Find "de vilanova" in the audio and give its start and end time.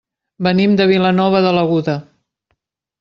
0.79-1.43